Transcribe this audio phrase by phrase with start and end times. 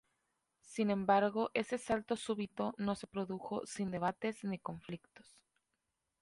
[0.63, 5.37] Sin embargo ese salto súbito no se produjo sin debates ni conflictos.